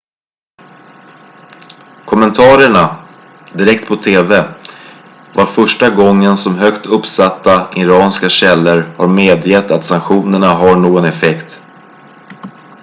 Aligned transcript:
kommentarerna 2.05 3.07
direkt 3.53 3.87
på 3.87 3.95
tv 3.95 4.35
var 5.35 5.45
första 5.45 5.89
gången 5.89 6.37
som 6.37 6.55
högt 6.55 6.85
uppsatta 6.85 7.69
iranska 7.75 8.29
källor 8.29 8.81
har 8.97 9.07
medgett 9.07 9.71
att 9.71 9.83
sanktionerna 9.83 10.47
har 10.53 10.75
någon 10.75 11.05
effekt 11.05 11.61